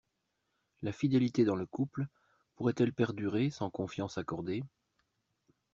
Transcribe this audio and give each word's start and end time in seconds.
La 0.81 0.91
fidélité 0.93 1.45
dans 1.45 1.55
le 1.55 1.67
couple 1.67 2.07
pourrait-elle 2.55 2.91
perdurer 2.91 3.51
sans 3.51 3.69
confiance 3.69 4.17
accordée? 4.17 4.63